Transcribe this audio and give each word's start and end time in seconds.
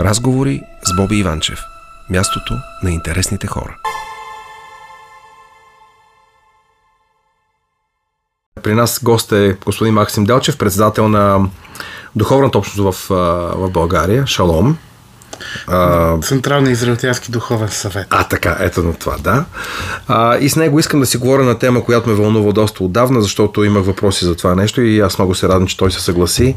Разговори 0.00 0.62
с 0.82 0.96
Боби 0.96 1.16
Иванчев. 1.18 1.60
Мястото 2.10 2.54
на 2.82 2.90
интересните 2.90 3.46
хора. 3.46 3.76
При 8.62 8.74
нас 8.74 9.00
гост 9.02 9.32
е 9.32 9.56
господин 9.64 9.94
Максим 9.94 10.24
Делчев, 10.24 10.58
председател 10.58 11.08
на 11.08 11.48
духовната 12.16 12.58
общност 12.58 13.08
в, 13.08 13.08
в 13.56 13.70
България, 13.70 14.26
Шалом. 14.26 14.78
А, 15.66 16.20
Централния 16.20 16.72
израелтянски 16.72 17.30
духовен 17.30 17.68
съвет. 17.68 18.06
А, 18.10 18.24
така, 18.24 18.56
ето 18.60 18.82
на 18.82 18.94
това, 18.94 19.16
да. 19.18 19.44
А, 20.08 20.38
и 20.38 20.48
с 20.48 20.56
него 20.56 20.78
искам 20.78 21.00
да 21.00 21.06
си 21.06 21.16
говоря 21.16 21.42
на 21.42 21.58
тема, 21.58 21.84
която 21.84 22.08
ме 22.08 22.14
вълнува 22.14 22.52
доста 22.52 22.84
отдавна, 22.84 23.22
защото 23.22 23.64
имах 23.64 23.84
въпроси 23.84 24.24
за 24.24 24.36
това 24.36 24.54
нещо 24.54 24.80
и 24.80 25.00
аз 25.00 25.18
много 25.18 25.34
се 25.34 25.48
радвам, 25.48 25.66
че 25.66 25.76
той 25.76 25.90
се 25.90 26.00
съгласи. 26.00 26.56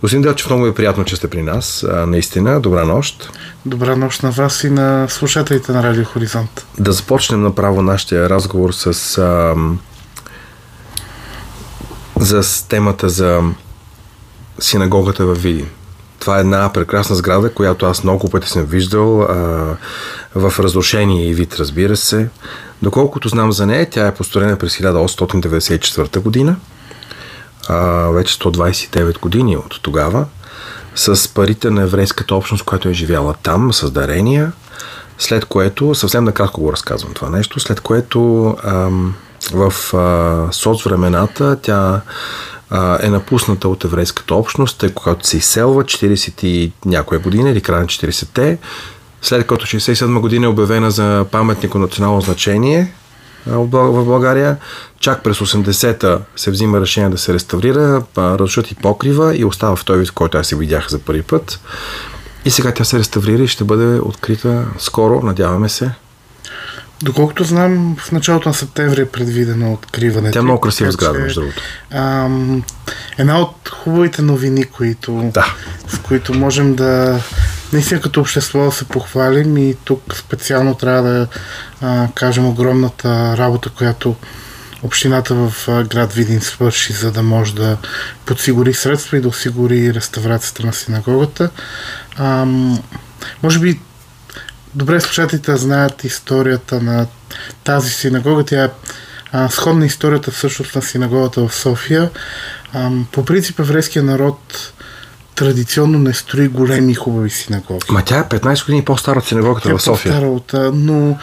Господин 0.00 0.22
Делчев, 0.22 0.46
много 0.46 0.66
е 0.66 0.74
приятно, 0.74 1.04
че 1.04 1.16
сте 1.16 1.30
при 1.30 1.42
нас. 1.42 1.84
А, 1.92 2.06
наистина, 2.06 2.60
добра 2.60 2.84
нощ. 2.84 3.30
Добра 3.66 3.96
нощ 3.96 4.22
на 4.22 4.30
вас 4.30 4.64
и 4.64 4.70
на 4.70 5.08
слушателите 5.08 5.72
на 5.72 5.82
Радио 5.82 6.04
Хоризонт. 6.04 6.66
Да 6.78 6.92
започнем 6.92 7.42
направо 7.42 7.82
нашия 7.82 8.30
разговор 8.30 8.72
с 8.72 9.18
а, 9.18 9.54
за 12.20 12.68
темата 12.68 13.08
за 13.08 13.42
синагогата 14.60 15.26
във 15.26 15.42
Видин. 15.42 15.66
Това 16.22 16.36
е 16.36 16.40
една 16.40 16.72
прекрасна 16.72 17.16
сграда, 17.16 17.52
която 17.52 17.86
аз 17.86 18.04
много 18.04 18.30
пъти 18.30 18.48
съм 18.48 18.64
виждал 18.64 19.22
а, 19.22 19.26
в 20.34 20.54
разрушение 20.58 21.28
и 21.28 21.34
вид, 21.34 21.56
разбира 21.58 21.96
се. 21.96 22.28
Доколкото 22.82 23.28
знам 23.28 23.52
за 23.52 23.66
нея, 23.66 23.90
тя 23.90 24.06
е 24.06 24.14
построена 24.14 24.56
през 24.56 24.76
1894 24.76 26.18
година, 26.18 26.56
а, 27.68 27.76
вече 28.10 28.38
129 28.38 29.20
години 29.20 29.56
от 29.56 29.82
тогава, 29.82 30.24
с 30.94 31.34
парите 31.34 31.70
на 31.70 31.82
еврейската 31.82 32.34
общност, 32.34 32.64
която 32.64 32.88
е 32.88 32.92
живяла 32.92 33.34
там, 33.42 33.72
с 33.72 33.90
дарения, 33.90 34.52
след 35.18 35.44
което, 35.44 35.94
съвсем 35.94 36.24
накратко 36.24 36.60
го 36.60 36.72
разказвам 36.72 37.12
това 37.12 37.30
нещо, 37.30 37.60
след 37.60 37.80
което 37.80 38.46
ам, 38.64 39.14
в 39.52 39.94
а, 39.94 40.52
соцвремената 40.52 41.56
тя 41.62 42.00
е 43.02 43.08
напусната 43.08 43.68
от 43.68 43.84
еврейската 43.84 44.34
общност, 44.34 44.78
тъй 44.78 44.90
когато 44.94 45.26
се 45.26 45.36
изселва 45.36 45.84
40 45.84 46.44
и 46.44 46.72
някоя 46.84 47.20
година 47.20 47.50
или 47.50 47.60
края 47.60 47.80
на 47.80 47.86
40-те, 47.86 48.58
след 49.22 49.46
като 49.46 49.66
67 49.66 50.20
година 50.20 50.46
е 50.46 50.48
обявена 50.48 50.90
за 50.90 51.26
паметник 51.30 51.74
национално 51.74 52.20
значение 52.20 52.92
в 53.46 54.04
България, 54.04 54.56
чак 55.00 55.22
през 55.22 55.38
80-та 55.38 56.18
се 56.36 56.50
взима 56.50 56.80
решение 56.80 57.10
да 57.10 57.18
се 57.18 57.34
реставрира, 57.34 58.02
разшут 58.18 58.70
и 58.70 58.74
покрива 58.74 59.36
и 59.36 59.44
остава 59.44 59.76
в 59.76 59.84
този 59.84 60.00
вид, 60.00 60.10
който 60.10 60.38
аз 60.38 60.46
си 60.46 60.54
видях 60.54 60.88
за 60.88 60.98
първи 60.98 61.22
път. 61.22 61.60
И 62.44 62.50
сега 62.50 62.74
тя 62.74 62.84
се 62.84 62.98
реставрира 62.98 63.42
и 63.42 63.48
ще 63.48 63.64
бъде 63.64 64.00
открита 64.00 64.66
скоро, 64.78 65.22
надяваме 65.22 65.68
се. 65.68 65.90
Доколкото 67.02 67.44
знам, 67.44 67.96
в 67.98 68.12
началото 68.12 68.48
на 68.48 68.54
септември 68.54 69.00
е 69.00 69.08
предвидено 69.08 69.72
откриването. 69.72 70.32
Тя 70.32 70.38
е 70.38 70.42
много 70.42 70.60
красива 70.60 70.92
сграда, 70.92 71.18
между 71.18 71.40
другото. 71.40 71.62
Една 73.18 73.40
от 73.40 73.68
хубавите 73.68 74.22
новини, 74.22 74.64
които, 74.64 75.30
да. 75.34 75.54
с 75.88 75.98
които 75.98 76.34
можем 76.34 76.74
да 76.74 77.20
наистина 77.72 78.00
като 78.00 78.20
общество 78.20 78.64
да 78.64 78.72
се 78.72 78.84
похвалим 78.84 79.56
и 79.56 79.74
тук 79.84 80.14
специално 80.14 80.74
трябва 80.74 81.02
да 81.02 81.26
а, 81.80 82.08
кажем 82.14 82.46
огромната 82.46 83.36
работа, 83.36 83.70
която 83.70 84.16
общината 84.82 85.34
в 85.34 85.68
град 85.84 86.12
Видин 86.12 86.40
свърши, 86.40 86.92
за 86.92 87.12
да 87.12 87.22
може 87.22 87.54
да 87.54 87.76
подсигури 88.26 88.74
средства 88.74 89.16
и 89.16 89.20
да 89.20 89.28
осигури 89.28 89.94
реставрацията 89.94 90.66
на 90.66 90.72
синагогата. 90.72 91.50
А, 92.16 92.46
може 93.42 93.58
би 93.58 93.80
добре 94.74 95.00
слушателите 95.00 95.56
знаят 95.56 96.04
историята 96.04 96.80
на 96.80 97.06
тази 97.64 97.90
синагога. 97.90 98.44
Тя 98.44 98.64
е 98.64 98.68
а, 99.32 99.48
сходна 99.48 99.86
историята 99.86 100.30
всъщност 100.30 100.74
на 100.74 100.82
синагогата 100.82 101.48
в 101.48 101.54
София. 101.54 102.10
А, 102.72 102.90
по 103.12 103.24
принцип 103.24 103.60
еврейския 103.60 104.02
народ 104.02 104.72
традиционно 105.34 105.98
не 105.98 106.14
строи 106.14 106.48
големи 106.48 106.94
хубави 106.94 107.30
синагоги. 107.30 107.86
Ма 107.90 108.02
тя 108.04 108.18
е 108.18 108.24
15 108.24 108.64
години 108.66 108.84
по-стара 108.84 109.18
от 109.18 109.26
синагогата 109.26 109.68
тя 109.68 109.76
в 109.76 109.82
София. 109.82 110.10
Е 110.10 110.20
по-стара 110.20 110.30
от, 110.30 110.74
но 110.74 111.18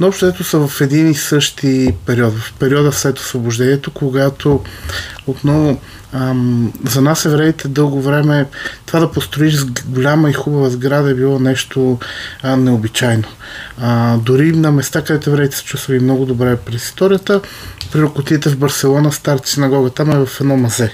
но 0.00 0.06
общо 0.06 0.44
са 0.44 0.68
в 0.68 0.80
един 0.80 1.10
и 1.10 1.14
същи 1.14 1.94
период, 2.06 2.34
в 2.34 2.54
периода 2.58 2.92
след 2.92 3.18
освобождението, 3.18 3.90
когато 3.90 4.60
отново 5.26 5.80
ам, 6.12 6.72
за 6.84 7.02
нас 7.02 7.24
евреите 7.24 7.68
дълго 7.68 8.02
време 8.02 8.46
това 8.86 9.00
да 9.00 9.10
построиш 9.10 9.64
голяма 9.86 10.30
и 10.30 10.32
хубава 10.32 10.70
сграда 10.70 11.10
е 11.10 11.14
било 11.14 11.38
нещо 11.38 11.98
а, 12.42 12.56
необичайно. 12.56 13.28
А, 13.80 14.16
дори 14.16 14.52
на 14.52 14.72
места, 14.72 15.02
където 15.02 15.30
евреите 15.30 15.56
са 15.56 15.64
чувствали 15.64 16.00
много 16.00 16.26
добре 16.26 16.56
през 16.56 16.84
историята, 16.84 17.40
при 17.92 18.00
в 18.50 18.56
Барселона, 18.56 19.12
старата 19.12 19.48
синагога, 19.48 19.90
там 19.90 20.10
е 20.10 20.26
в 20.26 20.40
едно 20.40 20.56
мазе 20.56 20.92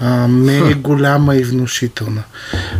а, 0.00 0.28
не 0.28 0.58
е 0.58 0.74
голяма 0.74 1.36
и 1.36 1.44
внушителна. 1.44 2.22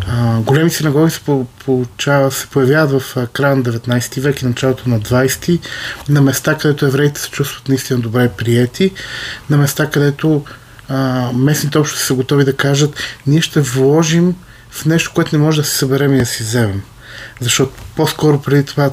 А, 0.08 0.40
големи 0.40 0.70
синагоги 0.70 1.10
се, 1.10 1.20
получава, 1.64 2.30
се 2.30 2.46
появяват 2.46 3.02
в 3.02 3.26
края 3.32 3.56
на 3.56 3.62
19 3.62 4.20
век 4.20 4.42
и 4.42 4.46
началото 4.46 4.88
на 4.88 5.00
20 5.00 5.60
на 6.08 6.20
места, 6.20 6.54
където 6.54 6.86
евреите 6.86 7.20
се 7.20 7.30
чувстват 7.30 7.68
наистина 7.68 8.00
добре 8.00 8.28
приети, 8.28 8.90
на 9.50 9.56
места, 9.56 9.90
където 9.90 10.44
а, 10.88 11.30
местните 11.34 11.78
общности 11.78 12.06
са 12.06 12.14
готови 12.14 12.44
да 12.44 12.56
кажат 12.56 12.94
ние 13.26 13.40
ще 13.40 13.60
вложим 13.60 14.34
в 14.70 14.84
нещо, 14.84 15.12
което 15.14 15.36
не 15.36 15.44
може 15.44 15.60
да 15.60 15.66
се 15.66 15.76
съберем 15.76 16.14
и 16.14 16.18
да 16.18 16.26
си 16.26 16.42
вземем. 16.42 16.82
Защото 17.40 17.72
по-скоро 17.96 18.42
преди 18.42 18.64
това 18.64 18.90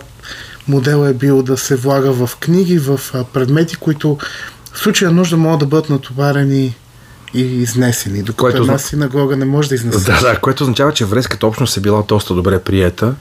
модел 0.67 1.07
е 1.07 1.13
бил 1.13 1.43
да 1.43 1.57
се 1.57 1.75
влага 1.75 2.11
в 2.11 2.37
книги, 2.39 2.79
в 2.79 2.99
предмети, 3.33 3.75
които 3.75 4.17
в 4.73 4.79
случая 4.79 5.11
нужда 5.11 5.37
могат 5.37 5.59
да 5.59 5.65
бъдат 5.65 5.89
натоварени 5.89 6.75
и 7.33 7.41
изнесени, 7.41 8.19
докато 8.19 8.37
което, 8.37 8.61
една 8.61 8.77
синагога 8.77 9.37
не 9.37 9.45
може 9.45 9.69
да 9.69 9.75
изнесе. 9.75 10.11
Да, 10.11 10.21
да, 10.21 10.39
което 10.39 10.63
означава, 10.63 10.93
че 10.93 11.03
еврейската 11.03 11.47
общност 11.47 11.77
е 11.77 11.79
била 11.79 12.03
доста 12.07 12.33
добре 12.33 12.59
приета 12.59 13.15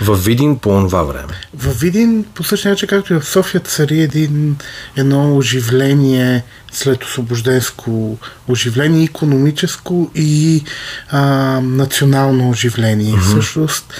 в 0.00 0.16
Видин 0.16 0.58
по 0.58 0.68
това 0.68 1.02
време. 1.02 1.32
В 1.54 1.80
Видин, 1.80 2.24
по 2.34 2.44
същия 2.44 2.70
начин, 2.70 2.88
както 2.88 3.14
и 3.14 3.20
в 3.20 3.24
София, 3.24 3.60
цари 3.60 4.00
един, 4.00 4.56
едно 4.96 5.36
оживление 5.36 6.44
след 6.72 7.04
освобожденско 7.04 8.18
оживление, 8.48 9.04
економическо 9.04 10.10
и 10.14 10.64
а, 11.10 11.20
национално 11.60 12.50
оживление. 12.50 13.14
Mm-hmm. 13.14 13.20
Всъщност, 13.20 13.94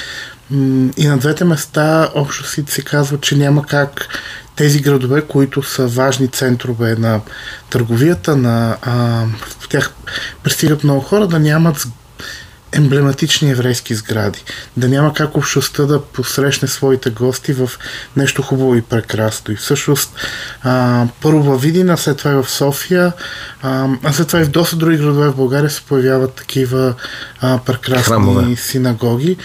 и 0.96 1.06
на 1.06 1.18
двете 1.18 1.44
места 1.44 2.10
общо 2.14 2.46
си 2.46 2.64
се 2.68 2.82
казва, 2.82 3.20
че 3.20 3.36
няма 3.36 3.66
как 3.66 4.08
тези 4.58 4.80
градове, 4.80 5.22
които 5.22 5.62
са 5.62 5.86
важни 5.86 6.28
центрове 6.28 6.96
на 6.98 7.20
търговията, 7.70 8.36
на, 8.36 8.76
а, 8.82 8.92
в 9.60 9.68
тях 9.68 9.92
пристигат 10.42 10.84
много 10.84 11.00
хора, 11.00 11.26
да 11.26 11.38
нямат 11.38 11.86
емблематични 12.72 13.50
еврейски 13.50 13.94
сгради. 13.94 14.44
Да 14.76 14.88
няма 14.88 15.14
как 15.14 15.36
общността 15.36 15.82
да 15.82 16.02
посрещне 16.02 16.68
своите 16.68 17.10
гости 17.10 17.52
в 17.52 17.70
нещо 18.16 18.42
хубаво 18.42 18.74
и 18.74 18.82
прекрасно. 18.82 19.54
И 19.54 19.56
всъщност 19.56 20.12
а, 20.62 21.06
първо 21.22 21.42
във 21.42 21.62
Видина, 21.62 21.96
след 21.96 22.16
това 22.16 22.30
и 22.30 22.34
в 22.34 22.50
София, 22.50 23.12
а, 23.62 23.88
а 24.04 24.12
след 24.12 24.26
това 24.26 24.40
и 24.40 24.44
в 24.44 24.50
доста 24.50 24.76
други 24.76 24.96
градове 24.96 25.28
в 25.28 25.36
България 25.36 25.70
се 25.70 25.82
появяват 25.82 26.34
такива 26.34 26.94
а, 27.40 27.58
прекрасни 27.58 28.02
Храмове. 28.02 28.56
синагоги. 28.56 29.36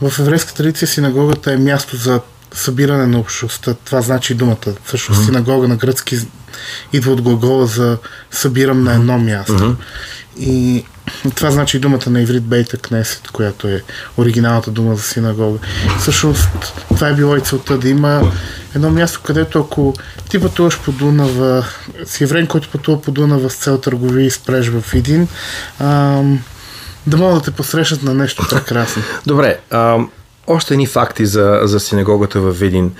В 0.00 0.18
еврейска 0.18 0.54
традиция 0.54 0.88
синагогата 0.88 1.52
е 1.52 1.56
място 1.56 1.96
за 1.96 2.20
събиране 2.56 3.06
на 3.06 3.18
общността. 3.18 3.74
Това 3.74 4.00
значи 4.00 4.34
думата. 4.34 4.56
Също 4.86 5.14
mm-hmm. 5.14 5.24
синагога 5.24 5.68
на 5.68 5.76
гръцки 5.76 6.18
идва 6.92 7.12
от 7.12 7.22
глагола 7.22 7.66
за 7.66 7.98
събирам 8.30 8.84
на 8.84 8.94
едно 8.94 9.18
място. 9.18 9.52
Mm-hmm. 9.52 9.76
И 10.38 10.84
това 11.34 11.50
значи 11.50 11.78
думата 11.78 12.10
на 12.10 12.20
иврит 12.20 12.44
Бейта 12.44 12.76
Кнесет, 12.76 13.28
която 13.28 13.68
е 13.68 13.82
оригиналната 14.16 14.70
дума 14.70 14.96
за 14.96 15.02
синагога. 15.02 15.58
Всъщност, 16.00 16.48
това 16.88 17.08
е 17.08 17.14
било 17.14 17.36
и 17.36 17.40
целта 17.40 17.78
да 17.78 17.88
има 17.88 18.32
едно 18.74 18.90
място, 18.90 19.20
където 19.24 19.60
ако 19.60 19.94
ти 20.28 20.40
пътуваш 20.40 20.80
по 20.80 20.92
Дунава, 20.92 21.64
си 22.04 22.24
еврейн, 22.24 22.46
който 22.46 22.68
пътува 22.68 23.02
по 23.02 23.10
Дунава 23.10 23.50
с 23.50 23.54
цел 23.54 23.78
търговия 23.78 24.26
и 24.26 24.30
спреш 24.30 24.68
в 24.68 24.94
един, 24.94 25.28
ам, 25.80 26.40
да 27.06 27.16
могат 27.16 27.38
да 27.38 27.50
те 27.50 27.56
посрещат 27.56 28.02
на 28.02 28.14
нещо 28.14 28.46
прекрасно. 28.50 29.02
Добре, 29.26 29.58
ам, 29.70 30.10
още 30.46 30.74
едни 30.74 30.86
факти 30.86 31.26
за, 31.26 31.60
за 31.62 31.80
синагогата 31.80 32.40
в 32.40 32.50
Видин. 32.50 32.92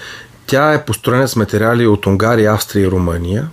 Тя 0.46 0.72
е 0.72 0.84
построена 0.84 1.28
с 1.28 1.36
материали 1.36 1.86
от 1.86 2.06
Унгария, 2.06 2.52
Австрия 2.52 2.86
и 2.86 2.90
Румъния. 2.90 3.48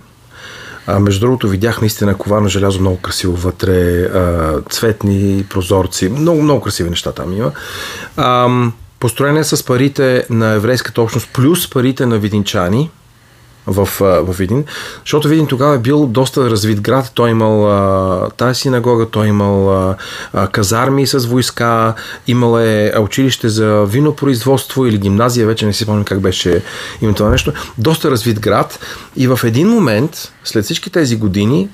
А, 0.86 0.98
между 0.98 1.20
другото, 1.20 1.48
видях 1.48 1.80
наистина 1.80 2.14
коварно 2.14 2.48
желязо 2.48 2.80
много 2.80 2.96
красиво 2.96 3.36
вътре, 3.36 4.02
а, 4.02 4.60
цветни 4.70 5.46
прозорци, 5.50 6.08
много, 6.08 6.42
много 6.42 6.60
красиви 6.60 6.90
неща 6.90 7.12
там 7.12 7.32
има. 7.32 7.52
А, 8.16 8.48
построена 9.00 9.40
е 9.40 9.44
с 9.44 9.64
парите 9.64 10.26
на 10.30 10.50
еврейската 10.50 11.02
общност, 11.02 11.28
плюс 11.32 11.70
парите 11.70 12.06
на 12.06 12.18
видинчани. 12.18 12.90
В, 13.66 13.88
в 14.00 14.32
Видин, 14.38 14.64
защото 15.04 15.28
Видин 15.28 15.46
тогава 15.46 15.74
е 15.74 15.78
бил 15.78 16.06
доста 16.06 16.50
развит 16.50 16.80
град. 16.80 17.10
Той 17.14 17.30
имал 17.30 17.72
а, 17.72 18.30
тази 18.30 18.60
синагога, 18.60 19.06
той 19.06 19.26
имал 19.26 19.90
а, 20.32 20.48
казарми 20.52 21.06
с 21.06 21.26
войска, 21.26 21.94
имал 22.26 22.58
е 22.58 22.92
училище 23.00 23.48
за 23.48 23.84
винопроизводство 23.84 24.86
или 24.86 24.98
гимназия, 24.98 25.46
вече 25.46 25.66
не 25.66 25.72
си 25.72 25.86
помня 25.86 26.04
как 26.04 26.20
беше 26.20 26.62
името 27.02 27.16
това 27.16 27.30
нещо. 27.30 27.52
Доста 27.78 28.10
развит 28.10 28.40
град 28.40 28.78
и 29.16 29.28
в 29.28 29.40
един 29.44 29.68
момент, 29.68 30.32
след 30.44 30.64
всички 30.64 30.90
тези 30.90 31.16
години, 31.16 31.68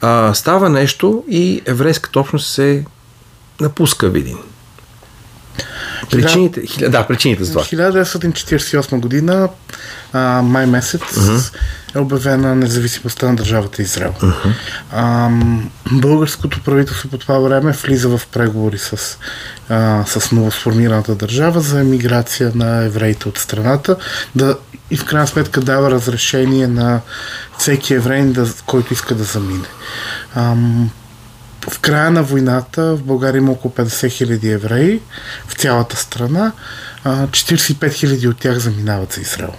а, 0.00 0.34
става 0.34 0.68
нещо 0.68 1.24
и 1.28 1.62
еврейската 1.66 2.20
общност 2.20 2.50
се 2.50 2.84
напуска 3.60 4.08
Видин. 4.08 4.38
Причините, 6.10 6.66
хиля... 6.66 6.88
да, 6.88 7.06
причините 7.06 7.44
за 7.44 7.52
това. 7.52 7.64
1948 7.64 9.00
година, 9.00 9.48
а, 10.12 10.42
май 10.42 10.66
месец, 10.66 11.00
uh-huh. 11.00 11.54
е 11.94 11.98
обявена 11.98 12.54
независимостта 12.54 13.26
на 13.28 13.36
държавата 13.36 13.82
Израел. 13.82 14.14
Uh-huh. 14.20 14.54
А, 14.92 15.30
българското 15.92 16.60
правителство 16.60 17.08
по 17.08 17.18
това 17.18 17.38
време 17.38 17.72
влиза 17.72 18.08
в 18.08 18.20
преговори 18.32 18.78
с, 18.78 19.18
а, 19.68 20.04
с 20.06 20.32
новосформираната 20.32 21.14
държава 21.14 21.60
за 21.60 21.80
емиграция 21.80 22.52
на 22.54 22.84
евреите 22.84 23.28
от 23.28 23.38
страната 23.38 23.96
да, 24.34 24.56
и 24.90 24.96
в 24.96 25.04
крайна 25.04 25.26
сметка 25.26 25.60
дава 25.60 25.90
разрешение 25.90 26.66
на 26.66 27.00
всеки 27.58 27.94
еврей, 27.94 28.22
да, 28.22 28.46
който 28.66 28.92
иска 28.92 29.14
да 29.14 29.24
замине. 29.24 29.68
А, 30.34 30.54
в 31.70 31.78
края 31.78 32.10
на 32.10 32.22
войната 32.22 32.96
в 32.96 33.02
България 33.02 33.38
има 33.38 33.52
около 33.52 33.74
50 33.74 34.10
хиляди 34.10 34.50
евреи 34.50 35.00
в 35.46 35.54
цялата 35.54 35.96
страна. 35.96 36.52
45 37.04 37.92
хиляди 37.92 38.28
от 38.28 38.38
тях 38.38 38.58
заминават 38.58 39.12
за 39.12 39.20
Израел. 39.20 39.52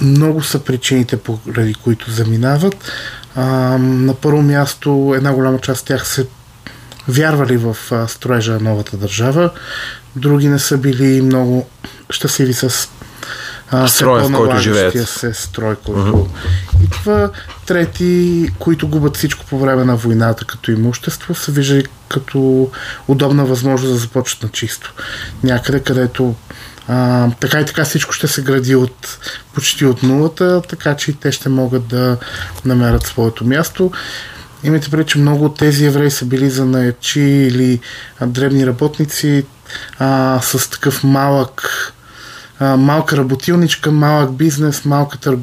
Много 0.00 0.42
са 0.42 0.58
причините, 0.64 1.16
поради 1.16 1.74
които 1.74 2.10
заминават. 2.10 2.92
На 3.78 4.14
първо 4.20 4.42
място 4.42 5.14
една 5.16 5.32
голяма 5.32 5.58
част 5.58 5.80
от 5.80 5.86
тях 5.86 6.08
се 6.08 6.26
вярвали 7.08 7.56
в 7.56 7.76
строежа 8.08 8.52
на 8.52 8.60
новата 8.60 8.96
държава. 8.96 9.50
Други 10.16 10.48
не 10.48 10.58
са 10.58 10.78
били 10.78 11.22
много 11.22 11.66
щастливи 12.10 12.54
с 12.54 12.88
а, 13.70 13.88
строя, 13.88 14.24
в 14.24 14.32
който 14.32 14.58
живеят. 14.58 15.08
се 15.08 15.34
строй, 15.34 15.76
който... 15.76 16.00
Uh-huh. 16.00 16.26
И 16.84 16.90
това 16.90 17.30
трети, 17.66 18.48
които 18.58 18.88
губят 18.88 19.16
всичко 19.16 19.46
по 19.46 19.58
време 19.58 19.84
на 19.84 19.96
войната 19.96 20.44
като 20.44 20.70
имущество, 20.70 21.34
са 21.34 21.52
виждали 21.52 21.84
като 22.08 22.70
удобна 23.08 23.44
възможност 23.44 23.92
да 23.92 23.98
започнат 23.98 24.42
на 24.42 24.48
чисто. 24.48 24.94
Някъде, 25.42 25.80
където 25.80 26.34
а, 26.88 27.28
така 27.40 27.60
и 27.60 27.66
така 27.66 27.84
всичко 27.84 28.12
ще 28.12 28.28
се 28.28 28.42
гради 28.42 28.74
от, 28.74 29.18
почти 29.54 29.84
от 29.84 30.02
нулата, 30.02 30.62
така 30.68 30.96
че 30.96 31.10
и 31.10 31.14
те 31.14 31.32
ще 31.32 31.48
могат 31.48 31.86
да 31.86 32.16
намерят 32.64 33.06
своето 33.06 33.44
място. 33.44 33.90
Имайте 34.64 34.90
преди, 34.90 35.04
че 35.04 35.18
много 35.18 35.44
от 35.44 35.58
тези 35.58 35.86
евреи 35.86 36.10
са 36.10 36.24
били 36.24 36.50
занаячи 36.50 37.20
или 37.20 37.80
древни 38.26 38.66
работници 38.66 39.44
а, 39.98 40.40
с 40.42 40.70
такъв 40.70 41.04
малък 41.04 41.92
а, 42.58 42.76
малка 42.76 43.16
работилничка, 43.16 43.92
малък 43.92 44.32
бизнес, 44.32 44.84
малка 44.84 45.18
тър... 45.18 45.38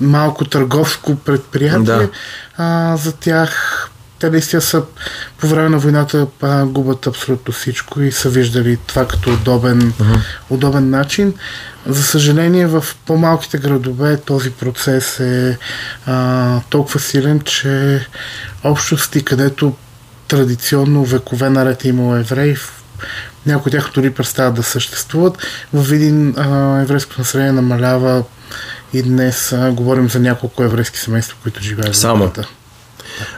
малко 0.00 0.44
търговско 0.44 1.16
предприятие. 1.16 1.82
Да. 1.82 2.08
А, 2.56 2.96
за 2.96 3.12
тях 3.12 3.88
те 4.22 4.30
наистина 4.30 4.62
са 4.62 4.82
по 5.38 5.46
време 5.46 5.68
на 5.68 5.78
войната 5.78 6.26
а, 6.42 6.64
губят 6.64 7.06
абсолютно 7.06 7.54
всичко 7.54 8.00
и 8.00 8.12
са 8.12 8.28
виждали 8.28 8.78
това 8.86 9.08
като 9.08 9.32
удобен, 9.32 9.80
uh-huh. 9.92 10.18
удобен 10.50 10.90
начин. 10.90 11.34
За 11.86 12.02
съжаление, 12.02 12.66
в 12.66 12.84
по-малките 13.06 13.58
градове 13.58 14.16
този 14.16 14.50
процес 14.50 15.20
е 15.20 15.58
а, 16.06 16.60
толкова 16.70 17.00
силен, 17.00 17.40
че 17.40 18.06
общности, 18.64 19.24
където 19.24 19.74
традиционно 20.28 21.04
векове 21.04 21.50
наред 21.50 21.84
е 21.84 21.88
имало 21.88 22.16
евреи, 22.16 22.56
някои 23.46 23.70
от 23.70 23.72
тях 23.72 23.90
дори 23.94 24.10
престават 24.10 24.54
да 24.54 24.62
съществуват. 24.62 25.38
В 25.72 25.92
един 25.92 26.34
а, 26.38 26.80
еврейското 26.82 27.20
население 27.20 27.52
намалява 27.52 28.22
и 28.92 29.02
днес 29.02 29.52
а, 29.52 29.70
говорим 29.72 30.10
за 30.10 30.20
няколко 30.20 30.62
еврейски 30.62 30.98
семейства, 30.98 31.36
които 31.42 31.62
живеят 31.62 31.96
Само. 31.96 32.28
в 32.28 32.46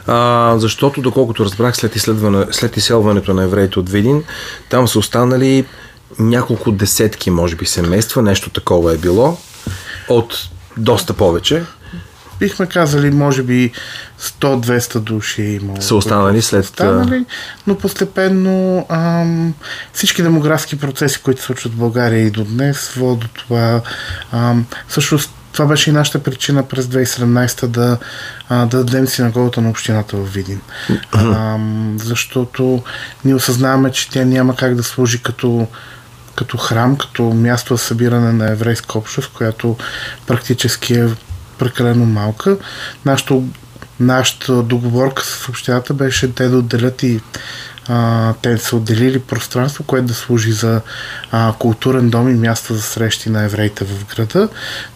а, 0.07 0.55
защото, 0.57 1.01
доколкото 1.01 1.45
разбрах 1.45 1.75
след, 1.77 1.95
изследване, 1.95 2.45
след 2.51 2.77
изселването 2.77 3.33
на 3.33 3.43
евреите 3.43 3.79
от 3.79 3.89
Видин, 3.89 4.23
там 4.69 4.87
са 4.87 4.99
останали 4.99 5.65
няколко 6.19 6.71
десетки, 6.71 7.29
може 7.29 7.55
би, 7.55 7.65
семейства, 7.65 8.21
нещо 8.21 8.49
такова 8.49 8.93
е 8.93 8.97
било, 8.97 9.37
от 10.09 10.49
доста 10.77 11.13
повече 11.13 11.63
бихме 12.39 12.65
казали, 12.65 13.11
може 13.11 13.43
би 13.43 13.71
100-200 14.21 14.99
души 14.99 15.41
е 15.41 15.53
имало. 15.53 15.81
Са 15.81 15.95
останали 15.95 16.41
след... 16.41 16.63
Останали, 16.63 17.25
но 17.67 17.77
постепенно 17.77 18.85
ам, 18.89 19.53
всички 19.93 20.23
демографски 20.23 20.79
процеси, 20.79 21.21
които 21.21 21.41
се 21.41 21.45
случват 21.45 21.73
в 21.73 21.77
България 21.77 22.21
и 22.21 22.31
до 22.31 22.43
днес, 22.43 22.89
водят 22.89 23.19
до 23.19 23.27
това. 23.27 23.81
Ам, 24.31 24.65
всъщност 24.87 25.31
това 25.51 25.65
беше 25.65 25.89
и 25.89 25.93
нашата 25.93 26.23
причина 26.23 26.63
през 26.63 26.85
2017 26.85 27.67
да, 27.67 27.97
а, 28.49 28.65
да 28.65 28.77
дадем 28.77 29.07
синагогата 29.07 29.61
на 29.61 29.69
общината 29.69 30.17
в 30.17 30.33
Видин. 30.33 30.61
А, 31.11 31.57
защото 31.95 32.83
ние 33.25 33.35
осъзнаваме, 33.35 33.91
че 33.91 34.09
тя 34.09 34.25
няма 34.25 34.55
как 34.55 34.75
да 34.75 34.83
служи 34.83 35.23
като 35.23 35.67
като 36.35 36.57
храм, 36.57 36.97
като 36.97 37.23
място 37.23 37.75
за 37.75 37.83
събиране 37.83 38.31
на 38.31 38.51
еврейска 38.51 38.97
общност, 38.97 39.31
която 39.33 39.77
практически 40.27 40.93
е 40.93 41.07
прекалено 41.57 42.05
малка. 42.05 42.57
Нашата, 43.05 43.41
нашата 43.99 44.63
договорка 44.63 45.23
с 45.23 45.49
общината 45.49 45.93
беше 45.93 46.33
те 46.33 46.47
да 46.47 46.57
отделят 46.57 47.03
и 47.03 47.19
а, 47.87 48.33
те 48.41 48.57
са 48.57 48.75
отделили 48.75 49.19
пространство, 49.19 49.83
което 49.83 50.07
да 50.07 50.13
служи 50.13 50.51
за 50.51 50.81
а, 51.31 51.53
културен 51.59 52.09
дом 52.09 52.29
и 52.29 52.33
място 52.33 52.73
за 52.73 52.81
срещи 52.81 53.29
на 53.29 53.43
евреите 53.43 53.85
в 53.85 54.15
града, 54.15 54.49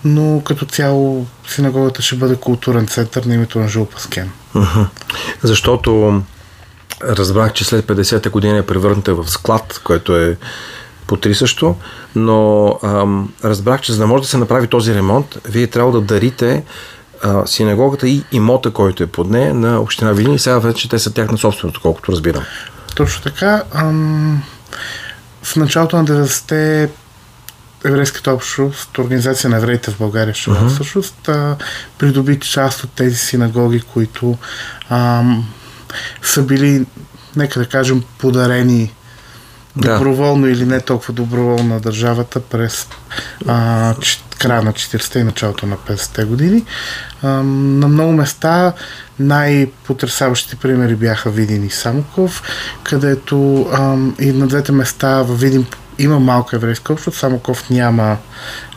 но 0.06 0.42
като 0.46 0.66
цяло 0.66 1.28
синагогата 1.48 2.02
ще 2.02 2.16
бъде 2.16 2.36
културен 2.36 2.88
център 2.88 3.24
на 3.24 3.34
името 3.34 3.60
на 3.60 3.68
Жул 3.68 3.86
Паскен. 3.86 4.32
Защото 5.44 6.22
разбрах, 7.04 7.54
че 7.54 7.66
след 7.66 7.86
50-та 7.86 8.30
година 8.30 8.58
е 8.58 8.66
превърната 8.66 9.16
в 9.16 9.30
склад, 9.30 9.82
което 9.84 10.18
е 10.18 10.38
потрисащо, 11.10 11.76
но 12.16 12.68
ам, 12.84 13.34
разбрах, 13.44 13.82
че 13.82 13.92
за 13.94 13.98
да 13.98 14.08
може 14.08 14.22
да 14.22 14.28
се 14.28 14.38
направи 14.38 14.68
този 14.68 14.96
ремонт, 14.96 15.38
вие 15.46 15.68
трябва 15.68 15.92
да 15.92 16.02
дарите 16.02 16.64
а, 17.24 17.46
синагогата 17.48 18.08
и 18.08 18.24
имота, 18.32 18.72
който 18.72 19.04
е 19.04 19.08
под 19.08 19.30
нея 19.30 19.54
на 19.54 19.80
община 19.80 20.12
Видин 20.12 20.34
и 20.34 20.40
сега 20.40 20.60
вече 20.60 20.90
те 20.90 21.00
са 21.00 21.14
тяхна 21.14 21.38
собственост, 21.38 21.80
колкото 21.80 22.12
разбирам. 22.12 22.44
Точно 22.96 23.24
така. 23.24 23.64
Ам, 23.74 24.44
в 25.44 25.56
началото 25.56 25.98
на 25.98 26.06
90-те 26.06 26.90
еврейската 27.86 28.32
общност, 28.34 28.98
организация 28.98 29.50
на 29.50 29.58
евреите 29.58 29.92
в 29.92 29.98
България, 29.98 30.34
ще 30.34 30.50
uh-huh. 30.50 30.70
всъщност 30.70 31.30
а, 31.30 31.56
придоби 31.98 32.40
част 32.40 32.84
от 32.84 32.92
тези 32.92 33.16
синагоги, 33.16 33.82
които 33.82 34.38
ам, 34.90 35.48
са 36.22 36.42
били, 36.42 36.86
нека 37.36 37.60
да 37.60 37.66
кажем, 37.66 38.04
подарени 38.18 38.94
доброволно 39.76 40.44
да. 40.46 40.52
или 40.52 40.66
не 40.66 40.80
толкова 40.80 41.14
доброволно 41.14 41.64
на 41.64 41.80
държавата 41.80 42.40
през 42.40 42.88
а, 43.48 43.96
края 44.40 44.62
на 44.62 44.74
40-те 44.74 45.20
и 45.20 45.24
началото 45.24 45.66
на 45.66 45.78
50-те 45.78 46.24
години. 46.24 46.64
А, 47.24 47.28
на 47.28 47.88
много 47.88 48.14
места 48.14 48.74
най-потрясаващите 49.20 50.56
примери 50.56 50.96
бяха 50.96 51.30
Видин 51.30 51.66
и 51.66 51.70
Самоков, 51.70 52.44
където 52.84 53.62
а, 53.62 53.98
и 54.20 54.32
на 54.32 54.48
двете 54.48 54.72
места 54.72 55.24
в 55.24 55.36
Видин 55.36 55.66
има 56.00 56.20
малка 56.20 56.56
еврейска 56.56 56.94
общност, 56.94 57.20
Самоков 57.20 57.70
няма 57.70 58.18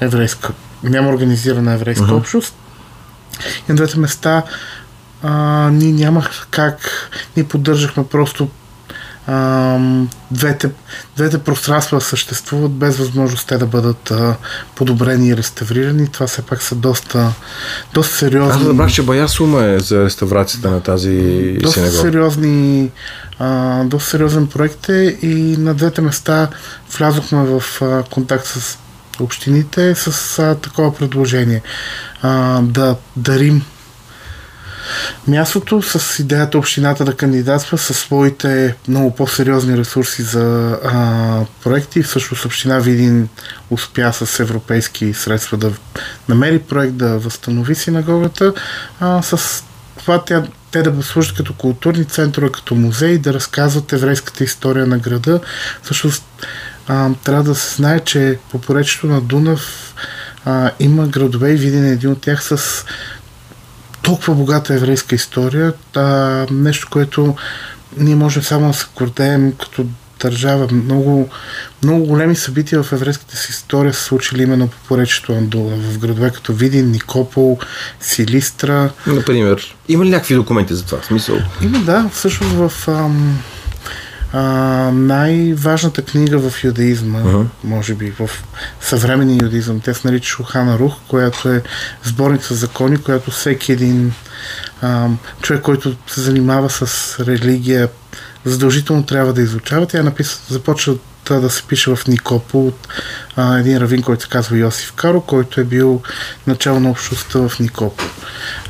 еврейска, 0.00 0.52
няма 0.82 1.08
организирана 1.08 1.72
еврейска 1.72 2.04
uh-huh. 2.04 2.16
общност. 2.16 2.54
И 3.68 3.72
на 3.72 3.74
двете 3.76 3.98
места 3.98 4.42
а, 5.22 5.30
ние 5.72 5.92
нямах 5.92 6.46
как, 6.50 6.78
ние 7.36 7.48
поддържахме 7.48 8.06
просто 8.06 8.48
двете, 10.30 10.70
двете 11.16 11.38
пространства 11.38 12.00
съществуват 12.00 12.72
без 12.72 12.96
възможност 12.98 13.48
те 13.48 13.58
да 13.58 13.66
бъдат 13.66 14.10
а, 14.10 14.36
подобрени 14.74 15.28
и 15.28 15.36
реставрирани. 15.36 16.08
Това 16.08 16.26
все 16.26 16.42
пак 16.42 16.62
са 16.62 16.74
доста, 16.74 17.32
доста 17.94 18.14
сериозни... 18.14 18.62
Аз 18.62 18.68
разбрах, 18.68 18.92
че 18.92 19.02
бая 19.02 19.28
сума 19.28 19.64
е 19.64 19.78
за 19.78 20.04
реставрацията 20.04 20.70
на 20.70 20.80
тази 20.80 21.56
доста 21.62 21.80
синагога. 21.80 22.00
сериозни 22.00 22.90
а, 23.38 23.84
доста 23.84 24.10
сериозен 24.10 24.46
проект 24.46 24.88
е 24.88 25.18
и 25.22 25.56
на 25.58 25.74
двете 25.74 26.00
места 26.00 26.48
влязохме 26.98 27.44
в 27.44 27.82
а, 27.82 28.02
контакт 28.02 28.46
с 28.46 28.78
общините 29.20 29.94
с 29.94 30.38
а, 30.38 30.54
такова 30.54 30.94
предложение. 30.94 31.62
А, 32.22 32.60
да 32.62 32.96
дарим 33.16 33.62
мястото 35.28 35.82
с 35.82 36.18
идеята 36.18 36.58
общината 36.58 37.04
да 37.04 37.16
кандидатства 37.16 37.78
със 37.78 37.98
своите 37.98 38.76
много 38.88 39.14
по-сериозни 39.14 39.78
ресурси 39.78 40.22
за 40.22 40.78
а, 40.84 41.44
проекти. 41.62 42.02
Всъщност 42.02 42.44
община 42.44 42.78
Видин 42.78 43.28
успя 43.70 44.12
с 44.12 44.40
европейски 44.40 45.14
средства 45.14 45.56
да 45.56 45.72
намери 46.28 46.58
проект, 46.58 46.94
да 46.94 47.18
възстанови 47.18 47.74
синагогата. 47.74 48.54
А, 49.00 49.22
с 49.22 49.64
това 49.98 50.24
тя, 50.24 50.44
те 50.70 50.82
да 50.82 51.02
служат 51.02 51.36
като 51.36 51.54
културни 51.54 52.04
центрове, 52.04 52.52
като 52.52 52.74
музеи, 52.74 53.18
да 53.18 53.34
разказват 53.34 53.92
еврейската 53.92 54.44
история 54.44 54.86
на 54.86 54.98
града. 54.98 55.40
Всъщност 55.82 56.24
а, 56.88 57.10
трябва 57.24 57.42
да 57.42 57.54
се 57.54 57.74
знае, 57.74 58.00
че 58.00 58.38
по 58.50 58.60
поречето 58.60 59.06
на 59.06 59.20
Дунав 59.20 59.94
а, 60.44 60.70
има 60.80 61.06
градове 61.06 61.52
и 61.52 61.56
виден 61.56 61.86
един 61.86 62.10
от 62.10 62.20
тях 62.20 62.44
с 62.44 62.84
толкова 64.02 64.34
богата 64.34 64.74
еврейска 64.74 65.14
история. 65.14 65.72
А, 65.94 66.02
нещо, 66.50 66.88
което 66.90 67.36
ние 67.96 68.14
можем 68.14 68.42
само 68.42 68.66
да 68.68 68.74
се 68.74 68.86
гордеем 68.96 69.52
като 69.52 69.86
държава. 70.20 70.68
Много, 70.72 71.28
много 71.82 72.06
големи 72.06 72.36
събития 72.36 72.82
в 72.82 72.92
еврейската 72.92 73.36
си 73.36 73.50
история 73.50 73.94
са 73.94 74.02
случили 74.02 74.42
именно 74.42 74.68
по 74.68 74.76
поречето 74.88 75.32
на 75.32 75.42
Дула. 75.42 75.76
В 75.76 75.98
градове 75.98 76.30
като 76.30 76.52
Видин, 76.52 76.90
Никопол, 76.90 77.58
Силистра. 78.00 78.90
Например, 79.06 79.76
има 79.88 80.04
ли 80.04 80.10
някакви 80.10 80.34
документи 80.34 80.74
за 80.74 80.84
това? 80.84 81.02
Смисъл? 81.02 81.38
Има, 81.62 81.78
да. 81.78 82.10
Всъщност 82.12 82.52
в 82.52 82.88
ам, 82.88 83.38
най-важната 84.92 86.02
книга 86.02 86.50
в 86.50 86.64
юдаизма, 86.64 87.18
uh-huh. 87.18 87.46
може 87.64 87.94
би 87.94 88.10
в 88.10 88.30
съвременния 88.80 89.38
юдаизъм, 89.42 89.80
те 89.80 89.94
се 89.94 90.06
нарича 90.08 90.28
Шухана 90.28 90.78
Рух, 90.78 90.94
която 91.08 91.48
е 91.48 91.62
сборник 92.04 92.44
с 92.44 92.54
закони, 92.54 92.96
която 92.96 93.30
всеки 93.30 93.72
един 93.72 94.12
а, 94.82 95.08
човек, 95.42 95.62
който 95.62 95.96
се 96.06 96.20
занимава 96.20 96.70
с 96.70 97.16
религия, 97.20 97.88
задължително 98.44 99.06
трябва 99.06 99.32
да 99.32 99.42
изучава. 99.42 99.86
Тя 99.86 99.98
е 99.98 100.02
написа, 100.02 100.40
започва 100.48 100.96
да 101.30 101.50
се 101.50 101.62
пише 101.62 101.96
в 101.96 102.06
Никопо 102.08 102.66
от 102.66 102.88
а, 103.36 103.58
един 103.58 103.78
равин, 103.78 104.02
който 104.02 104.22
се 104.22 104.28
казва 104.28 104.58
Йосиф 104.58 104.92
Каро, 104.92 105.20
който 105.20 105.60
е 105.60 105.64
бил 105.64 106.02
начало 106.46 106.80
на 106.80 106.90
общността 106.90 107.48
в 107.48 107.58
Никопо. 107.60 108.04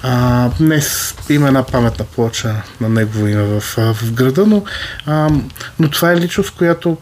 А, 0.02 0.49
днес 0.59 1.14
има 1.28 1.47
една 1.47 1.62
паметна 1.62 2.04
плоча 2.04 2.54
на 2.80 2.88
негово 2.88 3.26
име 3.26 3.42
в, 3.42 3.61
в 3.94 4.12
града, 4.12 4.47
но, 4.47 4.64
а, 5.06 5.30
но 5.78 5.90
това 5.90 6.12
е 6.12 6.16
личност, 6.16 6.50
която 6.50 6.97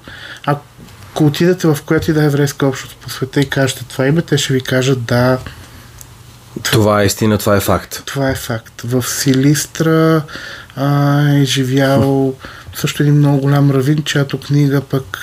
ако 0.47 1.26
отидете 1.26 1.66
в 1.66 1.78
която 1.87 2.11
и 2.11 2.14
да 2.14 2.23
е 2.23 2.26
еврейска 2.26 2.66
общност 2.66 2.97
по 2.97 3.11
света 3.11 3.40
и 3.40 3.49
кажете 3.49 3.85
това 3.85 4.07
име, 4.07 4.23
те 4.23 4.38
ще 4.38 4.52
ви 4.52 4.61
кажат 4.61 5.04
да, 5.04 5.38
това 6.62 7.02
е 7.02 7.07
истина, 7.07 7.38
това 7.38 7.57
е 7.57 7.61
факт. 7.61 8.02
Това 8.07 8.30
е 8.30 8.35
факт. 8.35 8.83
В 8.85 9.04
Силистра 9.09 10.23
а, 10.76 11.28
е 11.28 11.45
живял 11.45 12.35
също 12.80 13.02
един 13.02 13.14
много 13.14 13.40
голям 13.40 13.70
равин, 13.70 14.02
чиято 14.04 14.40
книга 14.40 14.80
пък 14.80 15.18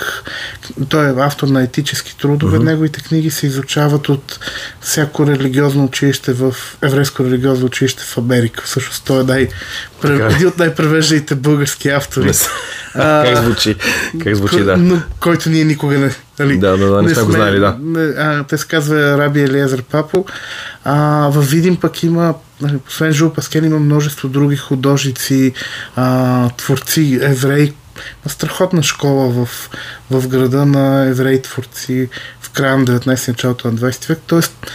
той 0.90 1.10
е 1.10 1.14
автор 1.18 1.48
на 1.48 1.64
етически 1.64 2.18
трудове. 2.18 2.58
Uh-huh. 2.58 2.64
Неговите 2.64 3.02
книги 3.02 3.32
се 3.32 3.48
изучават 3.48 4.10
от 4.10 4.40
всяко 4.82 5.28
религиозно 5.28 5.84
училище 5.84 6.34
в 6.34 6.56
еврейско 6.82 7.24
религиозно 7.24 7.66
училище 7.66 8.04
в 8.04 8.18
Америка. 8.18 8.64
Всъщност 8.66 9.04
той 9.06 9.22
е 9.22 9.24
най- 9.24 9.42
е. 9.42 10.08
един 10.08 10.48
от 10.48 10.58
най-превежданите 10.58 11.36
български 11.36 11.90
автори. 11.90 12.32
а, 12.94 13.24
как 13.24 13.44
звучи? 13.44 13.76
Как 14.24 14.36
звучи, 14.36 14.64
да. 14.64 14.78
Но, 14.78 15.02
който 15.20 15.50
ние 15.50 15.64
никога 15.64 15.98
не... 15.98 16.12
Нали, 16.40 16.58
да, 16.58 16.78
да, 16.78 16.88
да, 16.88 17.02
не, 17.02 17.08
не 17.08 17.14
сме 17.14 17.24
го 17.24 17.32
знали, 17.32 17.60
да. 17.60 17.78
Не, 17.82 18.00
а, 18.00 18.44
те 18.44 18.58
се 18.58 18.68
казва 18.68 19.18
Раби 19.18 19.42
Елиезър 19.42 19.82
Папо. 19.82 20.26
А, 20.84 21.28
във 21.32 21.50
Видим 21.50 21.76
пък 21.76 22.04
има 22.04 22.34
Нали, 22.62 22.80
освен 22.88 23.14
Жул 23.14 23.34
Паскен 23.34 23.66
има 23.66 23.80
множество 23.80 24.28
други 24.28 24.58
художници, 24.58 25.54
а, 25.96 26.50
творци, 26.50 27.20
евреи. 27.22 27.74
Страхотна 28.28 28.84
школа 28.84 29.30
в, 29.30 29.70
в 30.12 30.28
града 30.28 30.66
на 30.66 31.04
евреи 31.04 31.42
творци 31.42 32.10
в 32.42 32.50
края 32.50 32.78
на 32.78 32.86
19 32.86 33.28
началото 33.28 33.72
на 33.72 33.78
20 33.78 34.10
век. 34.10 34.20
Тоест, 34.28 34.68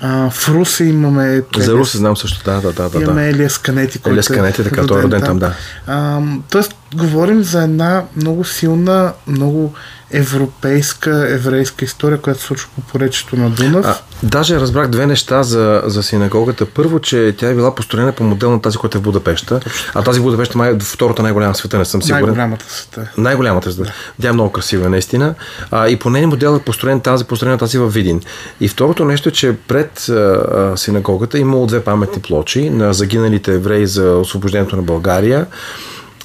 а, 0.00 0.30
в 0.30 0.48
Руси 0.48 0.84
имаме... 0.84 1.42
За 1.56 1.72
Руси 1.72 1.96
знам 1.96 2.16
също, 2.16 2.44
да, 2.44 2.72
да, 2.72 2.88
да. 2.88 3.02
Имаме 3.02 3.28
Елия 3.28 3.50
Сканети, 3.50 3.98
който 3.98 4.14
Елия 4.14 4.22
Сканети, 4.22 4.64
така, 4.64 4.86
той 4.86 5.00
е 5.00 5.02
роден 5.02 5.22
там, 5.22 5.38
да. 5.38 5.54
А, 5.86 6.20
тоест, 6.50 6.74
говорим 6.94 7.42
за 7.42 7.62
една 7.62 8.04
много 8.16 8.44
силна, 8.44 9.12
много 9.26 9.72
европейска, 10.12 11.26
еврейска 11.28 11.84
история, 11.84 12.18
която 12.18 12.40
се 12.40 12.46
случва 12.46 12.70
по 12.74 12.80
поречето 12.80 13.36
на 13.36 13.50
Дунав. 13.50 13.86
А, 13.86 13.98
даже 14.22 14.60
разбрах 14.60 14.88
две 14.88 15.06
неща 15.06 15.42
за, 15.42 15.82
за 15.84 16.02
синагогата. 16.02 16.66
Първо, 16.66 17.00
че 17.00 17.34
тя 17.38 17.48
е 17.48 17.54
била 17.54 17.74
построена 17.74 18.12
по 18.12 18.24
модел 18.24 18.50
на 18.50 18.62
тази, 18.62 18.78
която 18.78 18.98
е 18.98 19.00
в 19.00 19.02
Будапешта. 19.02 19.60
А 19.94 20.02
тази 20.02 20.20
Будапешта 20.20 20.58
май 20.58 20.70
е 20.70 20.78
втората 20.78 21.22
най-голяма 21.22 21.54
света, 21.54 21.78
не 21.78 21.84
съм 21.84 22.02
сигурен. 22.02 22.24
Най-голямата 22.24 22.64
света. 22.68 23.10
Най-голямата 23.18 23.72
света. 23.72 23.92
Да. 24.18 24.22
Тя 24.22 24.28
е 24.28 24.32
много 24.32 24.52
красива, 24.52 24.88
наистина. 24.88 25.34
А, 25.70 25.88
и 25.88 25.96
по 25.96 26.10
нейния 26.10 26.28
модел 26.28 26.56
е 26.56 26.64
построен 26.64 27.00
тази, 27.00 27.24
построена 27.24 27.58
тази 27.58 27.78
в 27.78 27.88
Видин. 27.88 28.20
И 28.60 28.68
второто 28.68 29.04
нещо 29.04 29.28
е, 29.28 29.32
че 29.32 29.56
пред 29.68 30.08
а, 30.08 30.72
синагогата 30.76 31.38
имало 31.38 31.66
две 31.66 31.84
паметни 31.84 32.22
плочи 32.22 32.70
на 32.70 32.92
загиналите 32.92 33.54
евреи 33.54 33.86
за 33.86 34.16
освобождението 34.16 34.76
на 34.76 34.82
България 34.82 35.46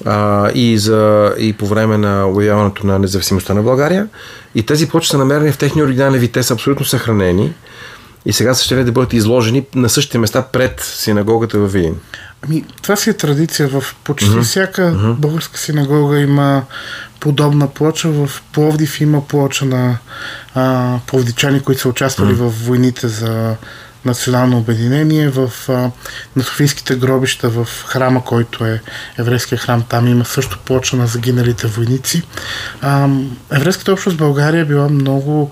а, 0.04 0.50
и, 0.54 0.78
за, 0.78 1.34
и 1.38 1.52
по 1.52 1.66
време 1.66 1.98
на 1.98 2.26
уявяването 2.26 2.86
на 2.86 2.98
независимостта 2.98 3.54
на 3.54 3.62
България. 3.62 4.08
И 4.54 4.62
тези 4.62 4.88
плочи 4.88 5.08
са 5.08 5.18
намерени 5.18 5.52
в 5.52 5.58
техния 5.58 5.84
оригинален 5.84 6.20
вид. 6.20 6.32
Те 6.32 6.42
са 6.42 6.54
абсолютно 6.54 6.86
съхранени 6.86 7.54
и 8.26 8.32
сега 8.32 8.54
са 8.54 8.64
ще 8.64 8.84
да 8.84 8.92
бъдат 8.92 9.12
изложени 9.12 9.66
на 9.74 9.88
същите 9.88 10.18
места 10.18 10.42
пред 10.42 10.80
синагогата 10.80 11.58
в 11.58 11.66
Видин. 11.66 11.94
Ами, 12.42 12.64
това 12.82 12.96
си 12.96 13.10
е 13.10 13.12
традиция. 13.12 13.68
В 13.68 13.96
почти 14.04 14.30
mm-hmm. 14.30 14.42
всяка 14.42 14.82
mm-hmm. 14.82 15.14
българска 15.14 15.58
синагога 15.58 16.18
има 16.18 16.62
подобна 17.20 17.68
плоча. 17.68 18.08
В 18.08 18.30
Пловдив 18.52 19.00
има 19.00 19.26
плоча 19.26 19.64
на 19.64 19.98
а, 20.54 20.94
пловдичани, 21.06 21.60
които 21.60 21.80
са 21.80 21.88
участвали 21.88 22.32
mm-hmm. 22.32 22.48
в 22.48 22.66
войните 22.66 23.08
за 23.08 23.56
национално 24.04 24.58
обединение 24.58 25.28
в, 25.28 25.52
а, 25.68 25.72
на 26.36 26.42
Софийските 26.42 26.96
гробища 26.96 27.48
в 27.48 27.68
храма, 27.86 28.24
който 28.24 28.64
е 28.64 28.80
еврейския 29.18 29.58
храм. 29.58 29.84
Там 29.88 30.08
има 30.08 30.24
също 30.24 30.58
плоча 30.58 30.96
на 30.96 31.06
загиналите 31.06 31.66
войници. 31.66 32.22
А, 32.80 33.08
еврейската 33.52 33.92
общност 33.92 34.14
в 34.14 34.18
България 34.18 34.60
е 34.60 34.64
била 34.64 34.88
много 34.88 35.50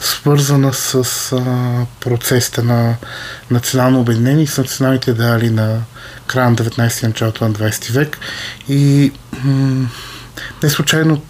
свързана 0.00 0.72
с 0.72 1.32
а, 1.32 1.86
процесите 2.00 2.62
на 2.62 2.96
национално 3.50 4.00
обединение 4.00 4.44
и 4.44 4.46
с 4.46 4.58
националните 4.58 5.10
идеали 5.10 5.50
на 5.50 5.80
края 6.26 6.50
на 6.50 6.56
19 6.56 7.06
началото 7.06 7.48
на 7.48 7.54
20 7.54 7.92
век. 7.92 8.18
И 8.68 9.12
м- 9.44 9.88
не 10.62 10.70
случайно 10.70 11.22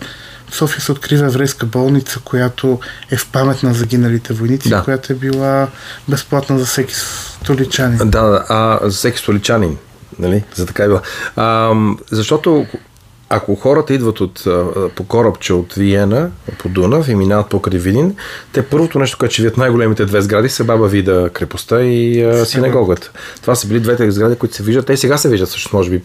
София 0.54 0.80
се 0.80 0.92
открива 0.92 1.26
еврейска 1.26 1.66
болница, 1.66 2.20
която 2.24 2.80
е 3.10 3.16
в 3.16 3.28
памет 3.32 3.62
на 3.62 3.74
загиналите 3.74 4.32
войници, 4.32 4.68
да. 4.68 4.82
която 4.82 5.12
е 5.12 5.16
била 5.16 5.68
безплатна 6.08 6.58
за 6.58 6.66
всеки 6.66 6.94
столичанин. 6.94 8.10
Да, 8.10 8.44
а, 8.48 8.78
за 8.82 8.96
всеки 8.96 9.18
столичанин. 9.18 9.76
Нали? 10.18 10.44
За 10.54 10.66
така 10.66 10.84
е 10.84 10.86
била. 10.86 11.00
А, 11.36 11.74
защото 12.10 12.66
ако 13.28 13.54
хората 13.54 13.94
идват 13.94 14.20
от, 14.20 14.44
по 14.94 15.04
корабче 15.04 15.52
от 15.52 15.74
Виена, 15.74 16.30
по 16.58 16.68
Дунав 16.68 17.08
и 17.08 17.14
минават 17.14 17.48
покрай 17.48 17.78
Видин, 17.78 18.16
те 18.52 18.62
първото 18.62 18.98
нещо, 18.98 19.18
което 19.18 19.32
ще 19.32 19.42
видят 19.42 19.56
най-големите 19.56 20.04
две 20.04 20.22
сгради 20.22 20.48
са 20.48 20.64
Баба 20.64 20.88
Вида 20.88 21.30
крепостта 21.32 21.82
и 21.82 22.22
а, 22.22 22.46
синагогата. 22.46 23.10
Това 23.40 23.54
са 23.54 23.66
били 23.66 23.80
двете 23.80 24.10
сгради, 24.10 24.36
които 24.36 24.54
се 24.54 24.62
виждат. 24.62 24.86
Те 24.86 24.92
и 24.92 24.96
сега 24.96 25.18
се 25.18 25.28
виждат, 25.28 25.50
също 25.50 25.76
може 25.76 25.90
би. 25.90 26.02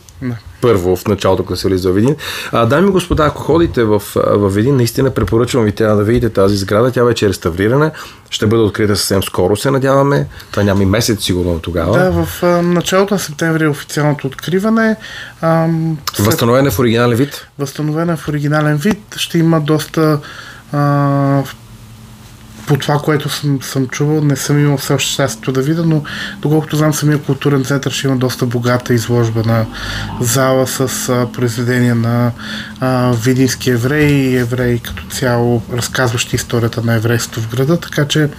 Първо 0.61 0.95
в 0.95 1.07
началото, 1.07 1.43
когато 1.43 1.61
се 1.61 1.67
влиза 1.67 1.91
в 1.91 1.95
Видин. 1.95 2.15
А, 2.51 2.65
дами 2.65 2.87
и 2.87 2.91
господа, 2.91 3.25
ако 3.25 3.41
ходите 3.41 3.83
в, 3.83 4.01
в 4.15 4.49
Видин, 4.49 4.75
наистина 4.75 5.09
препоръчвам 5.09 5.65
ви 5.65 5.71
трябва 5.71 5.97
да 5.97 6.03
видите 6.03 6.29
тази 6.29 6.57
сграда. 6.57 6.91
Тя 6.91 7.03
вече 7.03 7.25
е 7.25 7.29
реставрирана. 7.29 7.91
Ще 8.29 8.47
бъде 8.47 8.63
открита 8.63 8.95
съвсем 8.95 9.23
скоро, 9.23 9.55
се 9.55 9.71
надяваме. 9.71 10.27
Това 10.51 10.63
няма 10.63 10.83
и 10.83 10.85
месец 10.85 11.23
сигурно 11.23 11.59
тогава. 11.59 11.97
Да, 11.99 12.11
в 12.11 12.43
а, 12.43 12.61
началото 12.61 13.13
на 13.13 13.19
септември 13.19 13.63
е 13.63 13.69
официалното 13.69 14.27
откриване. 14.27 14.95
А, 15.41 15.67
след... 16.13 16.25
Възстановена 16.25 16.71
в 16.71 16.79
оригинален 16.79 17.17
вид? 17.17 17.47
Възстановена 17.59 18.17
в 18.17 18.27
оригинален 18.27 18.77
вид. 18.77 19.15
Ще 19.15 19.37
има 19.37 19.61
доста 19.61 20.19
а, 20.71 21.43
по 22.69 22.77
това, 22.77 22.99
което 22.99 23.29
съм, 23.29 23.61
съм 23.61 23.87
чувал, 23.87 24.21
не 24.21 24.35
съм 24.35 24.59
имал 24.59 24.77
все 24.77 24.93
още 24.93 25.11
щастието 25.11 25.51
да 25.51 25.61
видя, 25.61 25.83
но 25.85 26.03
доколкото 26.41 26.75
знам, 26.75 26.93
самия 26.93 27.17
културен 27.17 27.63
център 27.63 27.91
ще 27.91 28.07
има 28.07 28.17
доста 28.17 28.45
богата 28.45 28.93
изложба 28.93 29.43
на 29.45 29.65
зала 30.21 30.67
с 30.67 31.09
а, 31.09 31.27
произведения 31.33 31.95
на 31.95 32.31
а, 32.79 33.13
видински 33.23 33.69
евреи 33.69 34.13
и 34.13 34.37
евреи 34.37 34.79
като 34.79 35.03
цяло, 35.09 35.61
разказващи 35.73 36.35
историята 36.35 36.81
на 36.81 36.95
еврейството 36.95 37.41
в 37.41 37.49
града, 37.49 37.79
така 37.79 38.07
че 38.07 38.29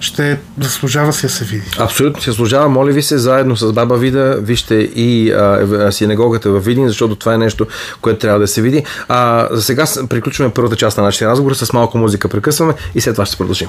ще 0.00 0.38
заслужава 0.60 1.12
се 1.12 1.26
да 1.26 1.32
се 1.32 1.44
види. 1.44 1.66
Абсолютно 1.78 2.22
се 2.22 2.30
заслужава. 2.30 2.68
Моля 2.68 2.92
ви 2.92 3.02
се, 3.02 3.18
заедно 3.18 3.56
с 3.56 3.72
Баба 3.72 3.96
Вида, 3.96 4.38
вижте 4.40 4.74
и 4.74 5.32
а, 5.32 5.92
синагогата 5.92 6.50
в 6.50 6.60
Видин, 6.60 6.88
защото 6.88 7.16
това 7.16 7.34
е 7.34 7.38
нещо, 7.38 7.66
което 8.00 8.18
трябва 8.18 8.40
да 8.40 8.48
се 8.48 8.62
види. 8.62 8.84
А, 9.08 9.48
за 9.50 9.62
сега 9.62 9.84
приключваме 10.08 10.52
първата 10.54 10.76
част 10.76 10.96
на 10.96 11.02
нашия 11.02 11.30
разговор 11.30 11.54
с 11.54 11.72
малко 11.72 11.98
музика. 11.98 12.28
Прекъсваме 12.28 12.74
и 12.94 13.00
след 13.00 13.14
това 13.14 13.26
ще 13.26 13.36
продължим. 13.36 13.68